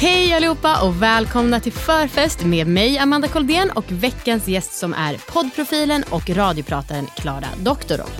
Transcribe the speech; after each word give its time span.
Hej 0.00 0.34
allihopa 0.34 0.82
och 0.82 1.02
välkomna 1.02 1.60
till 1.60 1.72
förfest 1.72 2.44
med 2.44 2.66
mig 2.66 2.98
Amanda 2.98 3.28
Koldén 3.28 3.70
och 3.70 3.84
veckans 3.88 4.48
gäst 4.48 4.72
som 4.72 4.94
är 4.94 5.18
poddprofilen 5.32 6.04
och 6.10 6.30
radioprataren 6.30 7.06
Klara 7.16 7.46
Doktorov. 7.58 8.10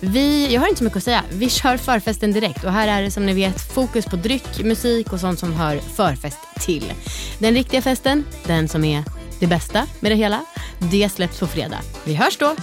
Vi, 0.00 0.54
jag 0.54 0.60
har 0.60 0.68
inte 0.68 0.78
så 0.78 0.84
mycket 0.84 0.96
att 0.96 1.02
säga, 1.02 1.24
vi 1.32 1.50
kör 1.50 1.76
förfesten 1.76 2.32
direkt 2.32 2.64
och 2.64 2.72
här 2.72 2.88
är 2.88 3.02
det 3.02 3.10
som 3.10 3.26
ni 3.26 3.34
vet 3.34 3.74
fokus 3.74 4.06
på 4.06 4.16
dryck, 4.16 4.64
musik 4.64 5.12
och 5.12 5.20
sånt 5.20 5.38
som 5.38 5.52
hör 5.52 5.78
förfest 5.78 6.38
till. 6.60 6.92
Den 7.38 7.54
riktiga 7.54 7.82
festen, 7.82 8.24
den 8.46 8.68
som 8.68 8.84
är 8.84 9.04
det 9.40 9.46
bästa 9.46 9.86
med 10.00 10.12
det 10.12 10.16
hela, 10.16 10.44
det 10.78 11.08
släpps 11.08 11.40
på 11.40 11.46
fredag. 11.46 11.78
Vi 12.04 12.14
hörs 12.14 12.36
då! 12.38 12.56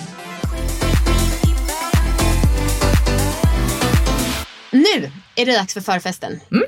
Nu 4.71 5.11
är 5.35 5.45
det 5.45 5.57
dags 5.57 5.73
för 5.73 5.81
förfesten. 5.81 6.39
Mm. 6.51 6.63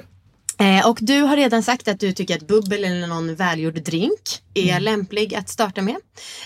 Eh, 0.59 0.89
och 0.89 0.97
du 1.01 1.21
har 1.21 1.37
redan 1.37 1.63
sagt 1.63 1.87
att 1.87 1.99
du 1.99 2.11
tycker 2.11 2.35
att 2.35 2.47
bubbel 2.47 2.83
eller 2.83 3.07
någon 3.07 3.35
välgjord 3.35 3.73
drink 3.73 4.21
är 4.53 4.79
lämplig 4.79 5.35
att 5.35 5.49
starta 5.49 5.81
med. 5.81 5.95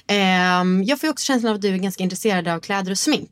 Eh, 0.08 0.86
jag 0.86 1.02
får 1.02 1.10
också 1.10 1.26
känslan 1.26 1.50
av 1.50 1.56
att 1.56 1.62
du 1.62 1.74
är 1.74 1.78
ganska 1.78 2.04
intresserad 2.04 2.48
av 2.48 2.60
kläder 2.60 2.92
och 2.92 3.00
smink. 3.00 3.30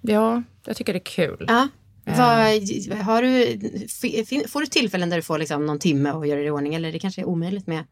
Ja, 0.00 0.42
jag 0.66 0.76
tycker 0.76 0.92
det 0.92 0.98
är 0.98 1.04
kul. 1.04 1.44
Ja. 1.48 1.68
Vad, 2.04 2.98
har 2.98 3.22
du, 3.22 4.48
får 4.48 4.60
du 4.60 4.66
tillfällen 4.66 5.10
där 5.10 5.16
du 5.16 5.22
får 5.22 5.38
liksom 5.38 5.66
någon 5.66 5.78
timme 5.78 6.10
att 6.10 6.28
göra 6.28 6.40
det 6.40 6.46
i 6.46 6.50
ordning 6.50 6.74
eller 6.74 6.92
det 6.92 6.98
kanske 6.98 7.20
är 7.20 7.24
omöjligt 7.24 7.66
med 7.66 7.84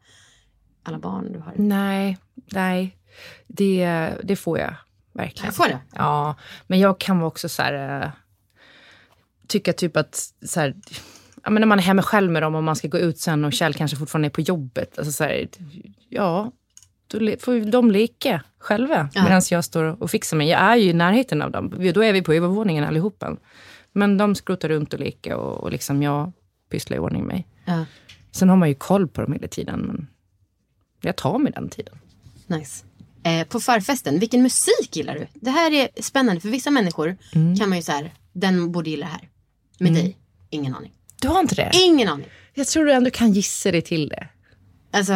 alla 0.83 0.99
barn 0.99 1.33
du 1.33 1.39
har? 1.39 1.53
Nej, 1.55 2.17
nej. 2.51 2.97
Det, 3.47 4.11
det 4.23 4.35
får 4.35 4.59
jag 4.59 4.75
verkligen. 5.13 5.45
Jag 5.45 5.55
får 5.55 5.67
det? 5.67 5.79
Ja, 5.95 6.35
men 6.67 6.79
jag 6.79 6.99
kan 6.99 7.23
också 7.23 7.49
så 7.49 7.61
här... 7.61 8.01
eh, 8.01 8.09
tycka 9.47 9.73
typ 9.73 9.97
att 9.97 10.33
så 10.45 10.59
här, 10.59 10.75
ja, 11.45 11.51
men 11.51 11.61
när 11.61 11.67
man 11.67 11.79
är 11.79 11.83
hemma 11.83 12.01
själv 12.01 12.31
med 12.31 12.41
dem 12.43 12.55
och 12.55 12.63
man 12.63 12.75
ska 12.75 12.87
gå 12.87 12.97
ut 12.97 13.19
sen 13.19 13.45
och 13.45 13.53
Kjell 13.53 13.73
kanske 13.73 13.97
fortfarande 13.97 14.27
är 14.27 14.29
på 14.29 14.41
jobbet. 14.41 14.97
Alltså 14.97 15.11
så 15.11 15.23
här, 15.23 15.47
ja, 16.09 16.51
då 17.07 17.19
får 17.39 17.71
de 17.71 17.91
leka 17.91 18.43
själva 18.59 19.09
Ja. 19.13 19.23
medan 19.23 19.41
jag 19.51 19.65
står 19.65 20.03
och 20.03 20.11
fixar 20.11 20.37
mig. 20.37 20.49
Jag 20.49 20.59
är 20.61 20.75
ju 20.75 20.89
i 20.89 20.93
närheten 20.93 21.41
av 21.41 21.51
dem. 21.51 21.73
Då 21.93 22.03
är 22.03 22.13
vi 22.13 22.21
på 22.21 22.33
övervåningen 22.33 22.83
allihopa. 22.83 23.37
Men 23.91 24.17
de 24.17 24.35
skrotar 24.35 24.69
runt 24.69 24.93
och 24.93 24.99
leker 24.99 25.35
och, 25.35 25.63
och 25.63 25.71
liksom 25.71 26.03
jag 26.03 26.31
pysslar 26.69 26.97
i 26.97 26.99
ordning 26.99 27.25
mig. 27.25 27.47
Ja. 27.65 27.85
Sen 28.31 28.49
har 28.49 28.55
man 28.55 28.69
ju 28.69 28.75
koll 28.75 29.07
på 29.07 29.21
dem 29.21 29.33
hela 29.33 29.47
tiden. 29.47 29.81
Men 29.81 30.07
jag 31.01 31.15
tar 31.15 31.37
mig 31.39 31.51
den 31.51 31.69
tiden. 31.69 31.95
Nice. 32.47 32.85
Eh, 33.23 33.47
på 33.47 33.59
förfesten, 33.59 34.19
vilken 34.19 34.41
musik 34.43 34.95
gillar 34.95 35.13
du? 35.15 35.27
Det 35.33 35.49
här 35.49 35.71
är 35.71 36.01
spännande 36.01 36.41
för 36.41 36.49
vissa 36.49 36.71
människor 36.71 37.17
kan 37.59 37.69
man 37.69 37.77
ju 37.77 37.81
så 37.81 37.91
här, 37.91 38.13
den 38.33 38.71
borde 38.71 38.89
gilla 38.89 39.05
det 39.05 39.11
här. 39.11 39.29
Med 39.79 39.93
dig, 39.93 40.17
ingen 40.49 40.75
aning. 40.75 40.91
Du 41.21 41.27
har 41.27 41.39
inte 41.39 41.55
det? 41.55 41.71
Ingen 41.73 42.09
aning. 42.09 42.27
Jag 42.53 42.67
tror 42.67 42.85
du 42.85 42.91
ändå 42.91 43.11
kan 43.11 43.33
gissa 43.33 43.71
dig 43.71 43.81
till 43.81 44.09
det. 44.09 44.27
Alltså, 44.95 45.13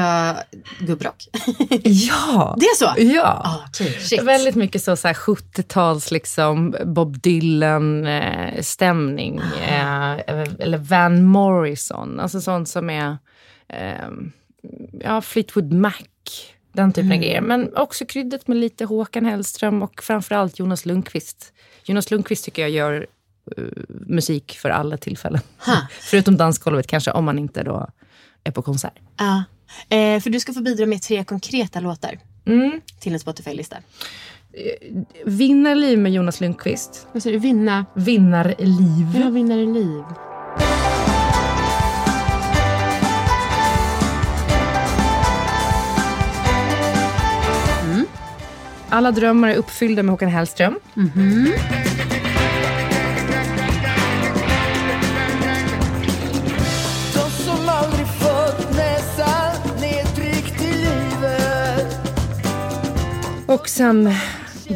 gubbrock. 0.80 1.28
Ja! 1.84 2.56
det 2.60 2.66
är 2.66 2.76
så? 2.76 3.16
Ja. 3.16 3.42
Ah, 3.46 3.74
shit. 3.74 4.24
Väldigt 4.24 4.56
mycket 4.56 4.84
så, 4.84 4.96
så 4.96 5.08
här 5.08 5.16
70-tals 5.16 6.12
liksom 6.12 6.76
Bob 6.86 7.22
Dylan 7.22 8.06
eh, 8.08 8.62
stämning. 8.62 9.38
Eh, 9.68 10.20
eller 10.60 10.78
Van 10.78 11.24
Morrison. 11.24 12.20
Alltså 12.20 12.42
sånt 12.42 12.70
som 12.70 12.90
är 12.90 13.18
eh, 13.68 14.10
ja, 15.04 15.22
Fleetwood 15.22 15.74
Mac. 15.74 15.94
Den 16.74 16.94
typen 16.94 17.12
av 17.12 17.18
grejer. 17.18 17.42
Men 17.42 17.76
också 17.76 18.06
kryddat 18.06 18.48
med 18.48 18.58
lite 18.58 18.86
Håkan 18.86 19.26
Hellström 19.26 19.84
och 19.84 20.04
framförallt 20.04 20.60
Jonas 20.60 20.86
Lundqvist. 20.86 21.54
Jonas 21.84 22.12
Lundqvist 22.12 22.46
tycker 22.46 22.62
jag 22.62 22.72
gör 22.72 22.94
eh, 22.94 23.06
musik 23.88 24.58
för 24.62 24.70
alla 24.70 24.98
tillfällen. 24.98 25.42
Förutom 26.02 26.38
dansgolvet 26.38 26.88
kanske, 26.88 27.12
om 27.12 27.26
man 27.26 27.40
inte 27.40 27.64
då 27.64 27.88
är 28.44 28.52
på 28.52 28.62
konsert. 28.62 29.00
Ja. 29.18 29.44
Eh, 29.98 30.20
för 30.22 30.30
du 30.30 30.40
ska 30.40 30.54
få 30.54 30.62
bidra 30.62 30.86
med 30.86 31.02
tre 31.02 31.24
konkreta 31.24 31.80
låtar 31.80 32.20
Mm. 32.46 32.82
till 33.00 33.14
en 33.14 33.20
Spotify-lista. 33.20 33.78
Vinnarliv 35.26 36.00
med 36.00 36.12
Jonas 36.14 36.42
Lundqvist. 36.42 37.08
Vad 37.14 37.24
säger 37.24 37.34
du? 37.34 37.40
Vinna? 37.40 37.86
Vinnarliv. 37.96 39.22
Ja, 39.24 39.30
vinnare 39.30 39.66
liv. 39.66 40.04
Alla 48.90 49.12
drömmar 49.12 49.50
är 49.50 49.56
uppfyllda 49.56 50.04
med 50.04 50.12
Håkan 50.14 50.30
Hellström. 50.30 50.80
De 50.94 51.54
sen 63.70 64.14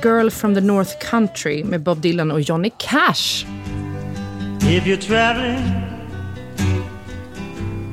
Girl 0.01 0.29
from 0.29 0.55
the 0.55 0.61
North 0.61 0.91
Country 1.09 1.63
med 1.63 1.83
Bob 1.83 2.01
Dylan 2.01 2.31
och 2.31 2.41
Johnny 2.41 2.71
Cash. 2.77 3.45
If 4.61 4.85
you're 4.85 5.01
traveling 5.07 5.63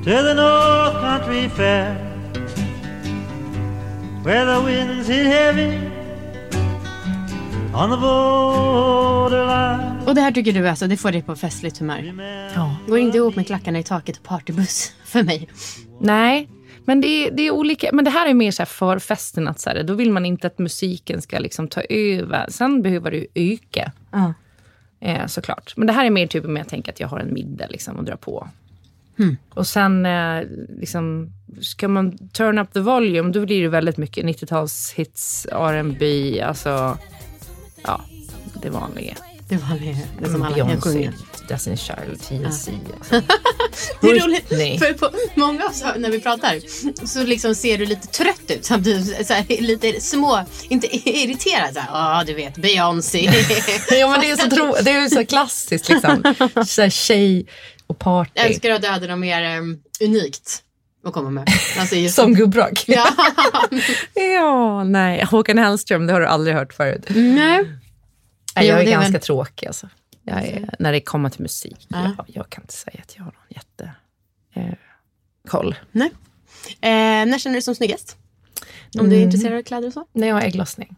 to 0.05 0.11
the 0.11 0.35
North 0.35 1.01
Country 1.01 1.49
Fair, 1.49 1.95
where 4.25 4.45
the 4.45 4.61
winds 4.67 5.09
hit 5.09 5.27
heavy 5.27 5.79
on 7.75 7.91
the 7.91 7.97
borderline. 7.97 9.21
Och 10.07 10.15
det 10.15 10.21
här 10.21 10.33
tycker 10.33 10.53
du 10.53 10.69
alltså, 10.69 10.87
det 10.87 10.97
får 10.97 11.13
dig 11.13 11.23
på 11.23 11.37
festligt 11.37 11.79
humör? 11.79 12.15
Ja. 12.55 12.77
Går 12.89 12.99
inte 12.99 13.17
ihop 13.17 13.37
med 13.37 13.47
klackarna 13.47 13.79
i 13.79 13.83
taket 13.83 14.17
och 14.17 14.23
partybuss 14.23 14.93
för 15.05 15.23
mig. 15.23 15.49
Nej, 16.01 16.49
men 16.91 17.01
det 17.01 17.09
är, 17.09 17.31
det 17.31 17.43
är 17.43 17.51
olika. 17.51 17.91
Men 17.93 18.05
det 18.05 18.11
här 18.11 18.29
är 18.29 18.35
mer 18.35 18.51
så 18.51 18.67
för 18.67 18.99
festen. 18.99 19.49
Att 19.49 19.61
så 19.61 19.71
här, 19.71 19.83
då 19.83 19.95
vill 19.95 20.11
man 20.11 20.27
inte 20.27 20.47
att 20.47 20.59
musiken 20.59 21.23
ska 21.23 21.39
liksom 21.39 21.69
ta 21.69 21.83
över. 21.89 22.47
Sen 22.49 22.83
behöver 22.83 23.11
du 23.11 23.27
öka. 23.35 23.93
Ja. 24.11 24.35
Eh, 25.01 25.27
såklart. 25.27 25.73
Men 25.77 25.87
det 25.87 25.93
här 25.93 26.05
är 26.05 26.11
mer 26.11 26.27
typ 26.27 26.45
med 26.45 26.63
att 26.63 26.69
tänka 26.69 26.91
att 26.91 27.01
jag 27.01 27.09
har 27.09 27.19
en 27.19 27.35
middag 27.35 27.67
liksom, 27.69 27.97
och 27.97 28.05
dra 28.05 28.17
på. 28.17 28.49
Och 29.51 29.67
sen 29.67 30.07
eh, 30.07 30.43
liksom, 30.81 31.33
ska 31.61 31.89
man 31.89 32.29
turn 32.29 32.59
up 32.59 32.73
the 32.73 32.81
volume, 32.81 33.33
då 33.33 33.47
blir 33.47 33.63
det 33.63 33.69
väldigt 33.69 33.97
mycket 33.97 34.25
90-talshits, 34.25 35.47
R&B, 35.53 36.43
alltså 36.43 36.99
ja, 37.85 38.01
det 38.63 38.71
vanliga. 38.71 39.15
Det 39.51 39.57
var 39.57 39.79
det, 39.79 39.97
det 40.23 40.33
som 40.33 40.43
alla 40.43 40.57
kan 40.57 40.81
sjunga. 40.81 41.13
Destiny 41.49 41.77
Child, 41.77 42.21
TLC. 42.23 42.45
Alltså. 42.47 42.71
Det 44.01 44.11
är 44.11 44.21
roligt, 44.21 44.49
för 44.79 44.93
på 44.93 45.11
många 45.35 45.65
av 45.65 45.71
så, 45.71 45.87
när 45.97 46.11
vi 46.11 46.21
pratar 46.21 46.61
så 47.07 47.23
liksom 47.23 47.55
ser 47.55 47.79
du 47.79 47.87
lite 47.87 48.07
trött 48.07 48.43
ut 48.49 48.65
samtidigt. 48.65 49.27
Så 49.27 49.35
här, 49.35 49.61
lite 49.61 50.01
små, 50.01 50.45
inte 50.69 50.97
irriterad. 51.09 51.79
Ja, 51.89 52.25
du 52.27 52.35
vet, 52.35 52.57
Beyoncé. 52.57 53.19
ja, 53.91 54.09
men 54.11 54.21
det 54.21 54.31
är 54.31 54.37
så, 54.37 54.51
tro, 54.51 54.75
det 54.83 54.91
är 54.91 55.09
så 55.09 55.27
klassiskt 55.27 55.89
liksom. 55.89 56.35
Så 56.67 56.83
här, 56.83 56.91
tjej 56.91 57.47
och 57.87 57.99
party. 57.99 58.31
Jag 58.35 58.47
önskar 58.47 58.71
att 58.71 58.83
du 58.83 58.89
hade 58.89 59.07
något 59.07 59.19
mer 59.19 59.59
um, 59.59 59.81
unikt 60.01 60.63
att 61.07 61.13
komma 61.13 61.31
med. 61.31 61.49
Alltså 61.79 61.97
just 61.97 62.15
Som 62.17 62.35
gubbrock. 62.35 62.85
Ja. 62.87 63.09
ja, 64.35 64.85
nej. 64.85 65.25
Håkan 65.25 65.59
Hellström, 65.59 66.07
det 66.07 66.13
har 66.13 66.21
du 66.21 66.27
aldrig 66.27 66.57
hört 66.57 66.75
förut. 66.75 67.05
Nej. 67.09 67.80
Nej, 68.57 68.67
Jo, 68.69 68.73
jag 68.75 68.83
är, 68.83 68.87
är 68.87 68.91
ganska 68.91 69.13
väl- 69.13 69.21
tråkig 69.21 69.67
alltså. 69.67 69.89
Är, 70.27 70.75
när 70.79 70.93
det 70.93 71.01
kommer 71.01 71.31
till 71.31 71.43
musik. 71.43 71.87
Ja. 71.89 72.15
Jag, 72.17 72.27
jag 72.29 72.51
kan 72.51 72.63
inte 72.63 72.75
säga 72.75 73.01
att 73.03 73.17
jag 73.17 73.25
har 73.25 73.33
någon 73.33 73.43
jätte... 73.49 73.95
Eh. 74.55 74.75
Nej. 75.93 76.11
Eh, 76.81 76.91
när 77.27 77.39
känner 77.39 77.55
du 77.55 77.57
dig 77.57 77.63
som 77.63 77.75
snyggast? 77.75 78.17
Om 78.99 79.11
du 79.11 79.17
är 79.17 79.21
intresserad 79.21 79.59
av 79.59 79.63
kläder 79.63 79.87
och 79.87 79.93
så? 79.93 80.07
När 80.13 80.27
jag 80.29 80.35
har 80.35 80.43
ägglossning. 80.43 80.97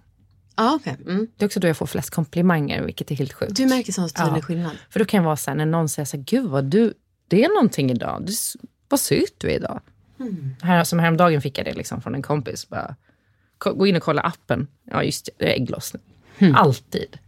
Ja, 0.57 0.75
okej. 0.81 0.97
Mm. 1.07 1.29
Det 1.37 1.45
är 1.45 1.47
också 1.47 1.61
då 1.61 1.67
jag 1.69 1.77
får 1.77 1.87
flest 1.87 2.11
komplimanger, 2.11 2.83
vilket 2.83 3.11
är 3.11 3.15
helt 3.15 3.33
sjukt. 3.33 3.57
Du 3.57 3.67
märker 3.67 3.93
sån 3.93 4.09
tydlig 4.09 4.37
Ja. 4.37 4.43
skillnad. 4.43 4.73
För 4.91 4.99
då 5.01 5.05
kan 5.07 5.19
jag 5.19 5.25
vara 5.25 5.37
så 5.37 5.51
här, 5.51 5.57
när 5.57 5.67
någon 5.67 5.89
säger 5.89 6.07
så 6.07 6.17
här, 6.17 6.25
gud 6.25 6.47
vad 6.51 6.65
du, 6.65 6.95
det 7.29 7.45
är 7.45 7.49
någonting 7.49 7.91
idag. 7.91 8.23
Du, 8.27 8.33
vad 8.89 9.01
söt 9.01 9.35
du 9.39 9.51
är 9.51 9.55
idag. 9.57 9.81
Här, 10.63 10.85
som 10.85 10.99
häromdagen 10.99 11.43
fick 11.43 11.59
jag 11.59 11.67
det 11.67 11.75
liksom 11.75 12.03
från 12.03 12.15
en 12.15 12.23
kompis. 12.23 12.69
Bara, 12.69 12.97
gå 13.59 13.87
in 13.87 13.97
och 13.97 14.03
kolla 14.03 14.23
appen. 14.23 14.67
Ja 14.85 15.03
just 15.03 15.25
det, 15.25 15.33
det 15.39 15.53
är 15.53 15.57
ägglossning. 15.57 16.03
Alltid. 16.55 17.19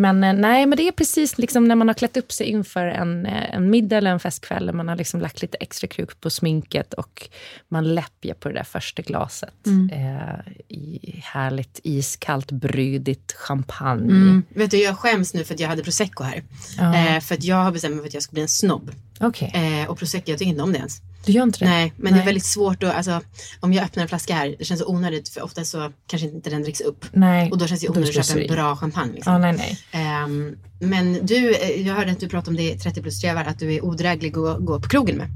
Men 0.00 0.24
eh, 0.24 0.32
nej, 0.32 0.66
men 0.66 0.76
det 0.76 0.88
är 0.88 0.92
precis 0.92 1.38
liksom 1.38 1.64
när 1.64 1.74
man 1.74 1.88
har 1.88 1.94
klätt 1.94 2.16
upp 2.16 2.32
sig 2.32 2.46
inför 2.46 2.86
en, 2.86 3.26
eh, 3.26 3.54
en 3.54 3.70
middag 3.70 3.96
eller 3.96 4.10
en 4.10 4.20
festkväll. 4.20 4.72
Man 4.72 4.88
har 4.88 4.96
liksom 4.96 5.20
lagt 5.20 5.42
lite 5.42 5.56
extra 5.56 5.86
kruk 5.86 6.20
på 6.20 6.30
sminket 6.30 6.94
och 6.94 7.28
man 7.68 7.94
läppjar 7.94 8.34
på 8.34 8.48
det 8.48 8.54
där 8.54 8.64
första 8.64 9.02
glaset. 9.02 9.66
Eh, 9.92 10.52
I 10.68 11.20
härligt 11.24 11.80
iskallt, 11.82 12.52
brydigt 12.52 13.32
champagne. 13.32 14.10
Mm. 14.10 14.42
Vet 14.48 14.70
du, 14.70 14.82
jag 14.82 14.98
skäms 14.98 15.34
nu 15.34 15.44
för 15.44 15.54
att 15.54 15.60
jag 15.60 15.68
hade 15.68 15.82
prosecco 15.82 16.24
här. 16.24 16.42
Ja. 16.78 16.96
Eh, 16.96 17.20
för 17.20 17.34
att 17.34 17.44
jag 17.44 17.56
har 17.56 17.72
bestämt 17.72 17.94
mig 17.94 18.02
för 18.02 18.08
att 18.08 18.14
jag 18.14 18.22
ska 18.22 18.32
bli 18.32 18.42
en 18.42 18.48
snobb. 18.48 18.90
Okej, 19.20 19.50
Eh, 19.54 19.90
och 19.90 19.98
prosecco, 19.98 20.30
jag 20.30 20.38
tycker 20.38 20.50
inte 20.50 20.62
om 20.62 20.72
det 20.72 20.78
ens. 20.78 21.00
du 21.24 21.32
gör 21.32 21.42
inte 21.42 21.58
det? 21.58 21.64
Nej, 21.64 21.92
men 21.96 22.12
det 22.12 22.20
är 22.20 22.24
väldigt 22.24 22.44
svårt 22.44 22.82
att, 22.82 22.94
alltså, 22.94 23.20
om 23.60 23.72
jag 23.72 23.84
öppnar 23.84 24.02
en 24.02 24.08
flaska 24.08 24.34
här, 24.34 24.54
det 24.58 24.64
känns 24.64 24.82
onödigt 24.86 25.28
för 25.28 25.42
ofta 25.42 25.64
så 25.64 25.92
kanske 26.06 26.28
inte 26.28 26.50
den 26.50 26.62
dricks 26.62 26.80
upp. 26.80 27.04
Nej. 27.12 27.50
Och 27.50 27.58
då 27.58 27.66
känns 27.66 27.80
det 27.80 27.88
onödigt 27.88 28.18
att 28.18 28.26
köpa 28.26 28.40
en 28.40 28.46
bra 28.46 28.76
champagne. 28.76 29.12
Liksom. 29.12 29.32
Ja, 29.32 29.38
nej, 29.38 29.52
nej. 29.52 29.78
Ehm, 29.92 30.56
men 30.78 31.26
du, 31.26 31.54
eh, 31.54 31.86
jag 31.86 31.94
hörde 31.94 32.12
att 32.12 32.20
du 32.20 32.28
pratade 32.28 32.50
om 32.50 32.56
det 32.56 32.72
i 32.72 32.78
30 32.78 33.02
plus 33.02 33.18
strävar, 33.18 33.44
att 33.44 33.58
du 33.58 33.74
är 33.74 33.84
odräglig 33.84 34.38
att 34.38 34.58
gå 34.58 34.80
på 34.80 34.88
krogen 34.88 35.16
med. 35.16 35.28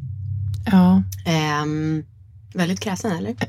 Ja. 0.72 1.02
Ehm, 1.26 2.04
väldigt 2.54 2.80
kräsen 2.80 3.12
eller? 3.12 3.34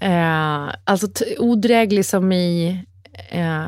Eh, 0.00 0.74
alltså 0.84 1.08
odräglig 1.38 2.06
som 2.06 2.32
i... 2.32 2.84
Eh, 3.28 3.66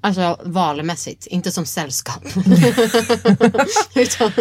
Alltså 0.00 0.36
valmässigt, 0.44 1.26
inte 1.26 1.50
som 1.50 1.66
sällskap. 1.66 2.22
Utan, 3.94 4.32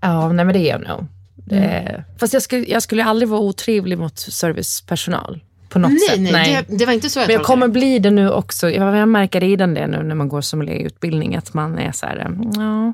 ja, 0.00 0.32
nej 0.32 0.44
men 0.44 0.52
det 0.52 0.58
är 0.58 0.70
jag 0.70 0.88
nog. 0.88 1.06
Eh, 1.50 2.00
fast 2.18 2.32
jag 2.32 2.42
skulle, 2.42 2.66
jag 2.66 2.82
skulle 2.82 3.04
aldrig 3.04 3.28
vara 3.28 3.40
otrevlig 3.40 3.98
mot 3.98 4.18
servicepersonal. 4.18 5.40
På 5.68 5.78
något 5.78 5.90
nej, 5.90 6.00
sätt. 6.00 6.20
nej, 6.32 6.64
Det, 6.68 6.76
det 6.76 6.86
var 6.86 6.92
inte 6.92 7.10
så 7.10 7.18
jag 7.20 7.26
Men 7.26 7.34
jag 7.34 7.44
kommer 7.44 7.66
det. 7.66 7.72
bli 7.72 7.98
det 7.98 8.10
nu 8.10 8.30
också. 8.30 8.70
Jag, 8.70 8.96
jag 8.96 9.08
märker 9.08 9.40
redan 9.40 9.74
det 9.74 9.86
nu 9.86 10.02
när 10.02 10.14
man 10.14 10.28
går 10.28 10.40
som 10.40 10.62
utbildning 10.62 11.36
att 11.36 11.54
man 11.54 11.78
är 11.78 11.92
så 11.92 12.06
här, 12.06 12.16
mm, 12.16 12.50
ja, 12.56 12.92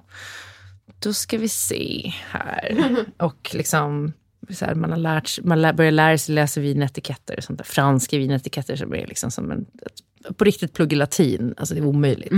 då 0.98 1.12
ska 1.12 1.38
vi 1.38 1.48
se 1.48 2.12
här. 2.30 2.76
Och 3.18 3.50
liksom, 3.52 4.12
så 4.50 4.64
här, 4.64 4.74
man 4.74 4.90
har 4.90 4.98
lärt, 4.98 5.44
man 5.44 5.62
lär, 5.62 5.72
börjar 5.72 5.92
lära 5.92 6.18
sig 6.18 6.34
läsa 6.34 6.60
vinetiketter, 6.60 7.40
sånt 7.40 7.58
där. 7.58 7.64
franska 7.64 8.18
vinetiketter 8.18 8.76
som 8.76 8.94
är 8.94 9.06
liksom 9.06 9.30
som 9.30 9.50
en, 9.50 9.66
på 10.36 10.44
riktigt 10.44 10.72
plugga 10.72 10.96
latin. 10.96 11.54
Alltså 11.56 11.74
det 11.74 11.80
är 11.80 11.86
omöjligt. 11.86 12.32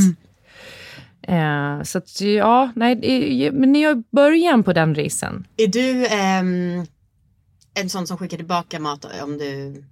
Eh, 1.22 1.82
så 1.82 1.98
att, 1.98 2.20
ja, 2.20 2.72
nej, 2.74 3.50
men 3.52 3.74
jag 3.74 3.92
är 3.92 4.00
i 4.00 4.04
början 4.10 4.62
på 4.62 4.72
den 4.72 4.94
resan. 4.94 5.46
Är 5.56 5.66
du 5.66 6.06
ehm, 6.06 6.86
en 7.74 7.90
sån 7.90 8.06
som 8.06 8.18
skickar 8.18 8.36
tillbaka 8.36 8.80
mat 8.80 9.06
om 9.22 9.38
du 9.38 9.84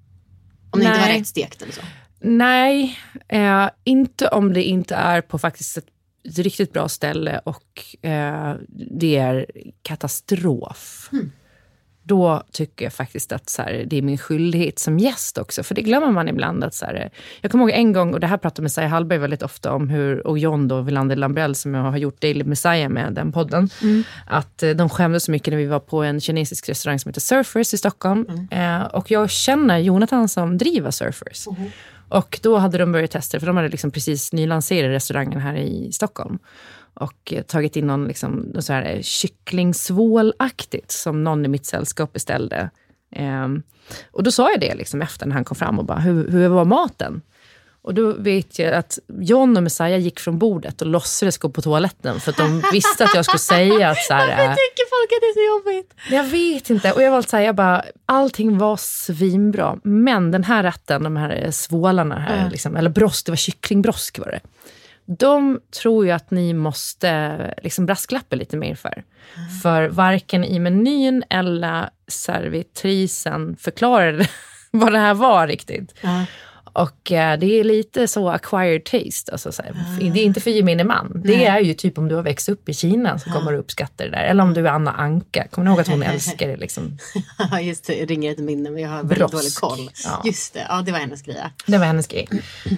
om 0.71 0.81
det 0.81 0.87
inte 0.87 1.01
var 1.01 1.09
rätt 1.09 1.27
stekt 1.27 1.63
eller 1.63 1.73
så? 1.73 1.81
Nej, 2.21 2.99
eh, 3.29 3.69
inte 3.85 4.29
om 4.29 4.53
det 4.53 4.63
inte 4.63 4.95
är 4.95 5.21
på 5.21 5.39
faktiskt 5.39 5.77
ett, 5.77 5.87
ett 6.29 6.39
riktigt 6.39 6.73
bra 6.73 6.89
ställe 6.89 7.41
och 7.45 8.05
eh, 8.05 8.55
det 8.91 9.17
är 9.17 9.47
katastrof. 9.83 11.11
Då 12.07 12.43
tycker 12.53 12.85
jag 12.85 12.93
faktiskt 12.93 13.33
att 13.33 13.51
så 13.51 13.63
här, 13.63 13.85
det 13.87 13.99
är 13.99 14.03
min 14.03 14.19
skyldighet 14.19 14.79
som 14.79 14.99
gäst 14.99 15.39
också. 15.39 15.63
För 15.63 15.75
det 15.75 15.83
glömmer 15.83 16.11
man 16.11 16.29
ibland. 16.29 16.65
att 16.65 16.75
så 16.75 16.85
här, 16.87 17.11
Jag 17.41 17.51
kommer 17.51 17.65
ihåg 17.65 17.71
en 17.71 17.93
gång, 17.93 18.15
och 18.15 18.21
det 18.21 18.27
här 18.27 18.37
pratar 18.37 18.63
Messiah 18.63 18.91
Hallberg 18.91 19.19
väldigt 19.19 19.43
ofta 19.43 19.73
om, 19.73 19.89
hur, 19.89 20.27
och 20.27 20.39
John 20.39 20.69
då, 20.69 20.81
Wilander 20.81 21.17
Lambrell, 21.17 21.55
som 21.55 21.75
jag 21.75 21.83
har 21.83 21.97
gjort 21.97 22.21
Daily 22.21 22.45
Messiah 22.45 22.89
med, 22.89 23.13
den 23.13 23.33
podden. 23.33 23.69
Att 24.27 24.63
eh, 24.63 24.71
de 24.71 24.89
skämdes 24.89 25.25
så 25.25 25.31
mycket 25.31 25.53
när 25.53 25.59
vi 25.59 25.67
var 25.67 25.81
på 25.81 26.03
en 26.03 26.21
kinesisk 26.21 26.69
restaurang 26.69 26.99
som 26.99 27.09
heter 27.09 27.21
Surfers 27.21 27.75
i 27.75 27.79
Stockholm. 27.79 28.49
Eh, 28.51 28.83
och 28.83 29.11
jag 29.11 29.31
känner 29.31 29.79
Jonathan 29.79 30.29
som 30.29 30.59
driver 30.59 30.91
Surfers. 30.91 31.47
Och 32.09 32.39
då 32.43 32.57
hade 32.59 32.79
de 32.79 32.93
börjat 32.93 33.11
testa, 33.11 33.41
för 33.41 33.47
de 33.47 33.57
hade 33.57 33.69
liksom 33.69 33.91
precis 33.91 34.33
nylanserat 34.33 34.91
restaurangen 34.91 35.41
här 35.41 35.57
i 35.57 35.93
Stockholm. 35.93 36.39
Och 36.95 37.33
eh, 37.33 37.43
tagit 37.43 37.77
in 37.77 37.87
någon 37.87 38.05
liksom, 38.05 38.53
så 38.61 38.73
här 38.73 38.95
eh, 38.95 39.03
kycklingsvålaktigt 39.03 40.91
som 40.91 41.25
någon 41.25 41.45
i 41.45 41.49
mitt 41.49 41.67
sällskap 41.67 42.13
beställde. 42.13 42.71
Ehm, 43.13 43.63
och 44.11 44.23
då 44.23 44.31
sa 44.33 44.51
jag 44.51 44.61
det 44.61 44.75
liksom 44.75 45.03
efter 45.03 45.27
när 45.27 45.35
han 45.35 45.45
kom 45.45 45.57
fram 45.57 45.79
och 45.79 45.85
bara, 45.85 45.99
hur, 45.99 46.31
hur 46.31 46.49
var 46.49 46.65
maten? 46.65 47.23
Och 47.83 47.95
då 47.95 48.13
vet 48.13 48.59
jag 48.59 48.75
att 48.75 48.99
John 49.19 49.57
och 49.57 49.63
Messiah 49.63 49.99
gick 50.01 50.21
från 50.21 50.39
bordet 50.39 50.81
och 50.83 50.87
låtsades 50.87 51.39
gå 51.39 51.49
på 51.49 51.63
toaletten 51.63 52.21
för 52.21 52.31
att 52.31 52.37
de 52.37 52.63
visste 52.73 53.05
att 53.05 53.15
jag 53.15 53.25
skulle 53.25 53.39
säga 53.39 53.91
att 53.91 54.05
så 54.05 54.15
här, 54.15 54.29
eh, 54.29 54.37
Tycker 54.55 54.89
folk 54.91 55.13
att 55.13 55.21
det 55.21 55.27
är 55.27 55.35
så 55.35 55.69
jobbigt? 55.69 55.95
jag 56.11 56.25
vet 56.25 56.71
inte. 56.71 56.93
Och 56.93 57.03
jag 57.03 57.11
var 57.11 57.23
så 57.23 57.37
här, 57.37 57.45
jag 57.45 57.55
bara, 57.55 57.85
allting 58.07 58.59
var 58.59 58.77
svinbra. 58.77 59.79
Men 59.83 60.31
den 60.31 60.45
här 60.45 60.63
rätten, 60.63 61.03
de 61.03 61.17
här 61.17 61.51
svålarna 61.51 62.19
här, 62.19 62.51
liksom, 62.51 62.77
eller 62.77 62.91
brosk, 62.91 63.27
det 63.27 63.33
var 63.33 63.37
kycklingbrosk 63.37 64.19
var 64.19 64.27
det. 64.27 64.41
De 65.07 65.61
tror 65.83 66.05
ju 66.05 66.11
att 66.11 66.31
ni 66.31 66.55
måste 66.55 67.55
liksom 67.63 67.87
brasklappa 67.87 68.37
lite 68.37 68.57
mer 68.57 68.75
för. 68.75 69.05
För 69.63 69.89
varken 69.89 70.45
i 70.45 70.59
menyn 70.59 71.25
eller 71.31 71.91
servitrisen 72.09 73.57
förklarade 73.57 74.29
vad 74.71 74.93
det 74.93 74.99
här 74.99 75.15
var 75.15 75.47
riktigt. 75.47 75.95
Mm. 76.03 76.25
Och 76.75 77.13
eh, 77.13 77.39
det 77.39 77.47
är 77.61 77.65
lite 77.65 78.09
så 78.09 78.29
acquired 78.29 78.85
taste. 78.85 79.33
Alltså, 79.33 79.53
så 79.53 79.63
här, 79.63 79.75
Det 80.01 80.21
är 80.21 80.25
inte 80.25 80.41
för 80.41 80.51
gemene 80.51 80.85
man. 80.85 81.23
Det 81.25 81.45
är 81.47 81.61
ju 81.61 81.75
typ 81.75 81.99
om 81.99 82.09
du 82.09 82.15
har 82.15 82.23
växt 82.23 82.49
upp 82.49 82.69
i 82.69 82.75
Kina 82.75 83.19
så 83.19 83.31
kommer 83.31 83.53
du 83.53 83.59
uppskatta 83.59 84.05
det 84.05 84.11
där. 84.11 84.25
Eller 84.25 84.43
om 84.43 84.55
du 84.55 84.61
är 84.69 84.71
Anna 84.73 84.93
Anka. 84.93 85.47
Kommer 85.51 85.67
du 85.67 85.71
ihåg 85.73 85.81
att 85.81 85.89
hon 85.89 86.03
älskar 86.13 86.49
det? 86.49 86.57
Liksom. 86.57 86.99
Ja, 87.51 87.61
just 87.61 87.87
det. 87.87 87.93
Ringer 87.93 88.33
ett 88.33 88.39
minne 88.39 88.71
men 88.71 88.83
jag 88.83 88.89
har 88.89 89.03
väldigt 89.03 89.19
Brosk. 89.19 89.33
dålig 89.33 89.55
koll. 89.55 89.91
Ja. 90.05 90.23
Just 90.25 90.55
det, 90.55 90.67
ja 90.69 90.83
det 90.87 90.93
var 90.93 90.99
hennes 90.99 91.23
grej. 91.23 91.37
Det 91.67 91.79
var 91.79 91.87
hennes 91.87 92.07
grej. 92.07 92.29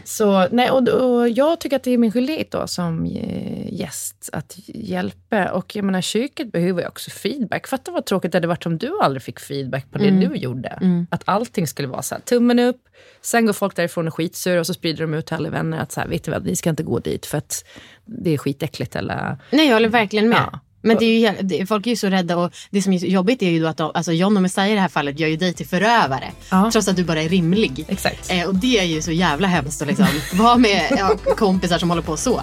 Så, 0.04 0.48
nej, 0.50 0.70
och, 0.70 0.88
och 0.88 1.28
jag 1.28 1.60
tycker 1.60 1.76
att 1.76 1.84
det 1.84 1.90
är 1.90 1.98
min 1.98 2.12
skyldighet 2.12 2.50
då 2.50 2.66
som 2.66 3.04
eh, 3.06 3.74
gäst 3.74 4.31
att 4.32 4.55
hjälpa. 4.67 5.50
Och 5.53 5.76
jag 5.76 5.84
menar, 5.84 6.00
köket 6.00 6.53
behöver 6.53 6.82
ju 6.82 6.88
också 6.88 7.10
feedback. 7.10 7.67
Fatta 7.67 7.91
vad 7.91 8.06
tråkigt 8.06 8.32
det 8.32 8.36
hade 8.36 8.48
varit 8.48 8.67
om 8.67 8.79
du 8.79 8.98
aldrig 9.03 9.22
fick 9.22 9.41
feedback 9.41 9.91
på 9.91 9.98
det 9.98 10.10
du 10.10 10.36
gjorde. 10.36 10.79
Att 11.10 11.22
allting 11.24 11.67
skulle 11.67 11.88
vara 11.88 12.03
så 12.03 12.15
här, 12.15 12.22
tummen 12.22 12.58
upp, 12.58 12.81
sen 13.22 13.46
går 13.46 13.53
folk 13.53 13.74
därifrån 13.86 14.08
och 14.08 14.14
skitsur 14.14 14.58
och 14.58 14.66
så 14.66 14.74
sprider 14.74 15.00
de 15.00 15.14
ut 15.14 15.26
till 15.26 15.36
alla 15.36 15.50
vänner 15.50 15.78
att 15.78 15.93
så 15.93 16.00
här, 16.00 16.08
vet 16.08 16.24
du 16.24 16.31
vad, 16.31 16.44
ni 16.44 16.56
ska 16.56 16.70
inte 16.70 16.82
gå 16.82 16.98
dit 16.98 17.26
för 17.26 17.38
att 17.38 17.64
det 18.05 18.34
är 18.34 18.38
skitäckligt. 18.38 18.96
Eller, 18.96 19.38
Nej 19.50 19.66
jag 19.66 19.74
håller 19.74 19.88
verkligen 19.88 20.28
med. 20.28 20.48
Ja. 20.52 20.60
Men 20.82 20.96
det 20.98 21.05
är 21.05 21.43
ju, 21.43 21.66
folk 21.66 21.86
är 21.86 21.90
ju 21.90 21.96
så 21.96 22.06
rädda 22.06 22.36
och 22.36 22.52
det 22.70 22.82
som 22.82 22.93
är 22.93 22.98
jobbigt 22.98 23.43
är 23.43 23.50
ju 23.50 23.60
då 23.60 23.66
att 23.66 23.76
de, 23.76 23.90
alltså 23.94 24.12
John 24.12 24.36
och 24.36 24.43
Messiah 24.43 24.70
i 24.70 24.74
det 24.74 24.81
här 24.81 24.88
fallet 24.88 25.20
gör 25.20 25.28
ju 25.28 25.36
dig 25.36 25.52
till 25.52 25.66
förövare. 25.66 26.32
Ja. 26.50 26.70
Trots 26.72 26.88
att 26.88 26.96
du 26.96 27.05
bara 27.05 27.22
är 27.22 27.28
rimlig. 27.28 27.84
Exakt. 27.88 28.31
Eh, 28.31 28.48
och 28.48 28.55
det 28.55 28.78
är 28.78 28.84
ju 28.84 29.02
så 29.02 29.12
jävla 29.12 29.48
hemskt 29.48 29.82
att 29.82 29.88
liksom 29.88 30.06
vara 30.32 30.56
med 30.56 30.86
ja, 30.98 31.16
kompisar 31.36 31.78
som 31.78 31.90
håller 31.90 32.02
på 32.02 32.16
så. 32.16 32.43